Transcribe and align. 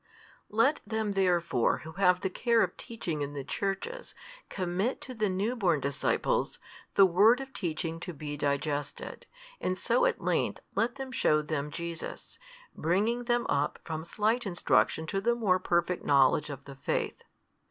Let 0.49 0.81
them 0.83 1.11
therefore 1.11 1.77
who 1.85 1.91
have 1.91 2.21
the 2.21 2.29
care 2.31 2.63
of 2.63 2.75
teaching 2.75 3.21
in 3.21 3.33
the 3.33 3.43
Churches 3.43 4.15
commit 4.49 4.99
to 5.01 5.13
the 5.13 5.29
new 5.29 5.55
born 5.55 5.79
disciples, 5.79 6.57
the 6.95 7.05
word 7.05 7.39
of 7.39 7.53
teaching 7.53 7.99
to 7.99 8.11
be 8.11 8.35
digested, 8.35 9.27
and 9.59 9.77
so 9.77 10.07
at 10.07 10.19
length 10.19 10.59
let 10.73 10.95
them 10.95 11.11
shew 11.11 11.43
them 11.43 11.69
Jesus, 11.69 12.39
bringing 12.75 13.25
them 13.25 13.45
up 13.47 13.77
from 13.83 14.03
slight 14.03 14.47
instruction 14.47 15.05
to 15.05 15.21
the 15.21 15.35
more 15.35 15.59
perfect 15.59 16.03
knowledge 16.03 16.49
of 16.49 16.65
the 16.65 16.75
faith. 16.77 17.23